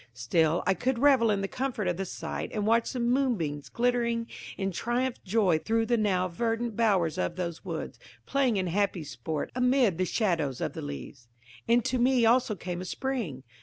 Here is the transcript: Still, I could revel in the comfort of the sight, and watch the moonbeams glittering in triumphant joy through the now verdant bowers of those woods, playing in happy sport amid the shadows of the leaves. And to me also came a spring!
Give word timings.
Still, 0.15 0.63
I 0.65 0.73
could 0.73 0.97
revel 0.97 1.29
in 1.29 1.41
the 1.41 1.47
comfort 1.47 1.87
of 1.87 1.95
the 1.95 2.05
sight, 2.05 2.49
and 2.53 2.65
watch 2.65 2.91
the 2.91 2.99
moonbeams 2.99 3.69
glittering 3.69 4.25
in 4.57 4.71
triumphant 4.71 5.23
joy 5.23 5.59
through 5.59 5.85
the 5.85 5.95
now 5.95 6.27
verdant 6.27 6.75
bowers 6.75 7.19
of 7.19 7.35
those 7.35 7.63
woods, 7.63 7.99
playing 8.25 8.57
in 8.57 8.65
happy 8.65 9.03
sport 9.03 9.51
amid 9.53 9.99
the 9.99 10.05
shadows 10.05 10.59
of 10.59 10.73
the 10.73 10.81
leaves. 10.81 11.27
And 11.67 11.85
to 11.85 11.99
me 11.99 12.25
also 12.25 12.55
came 12.55 12.81
a 12.81 12.85
spring! 12.85 13.43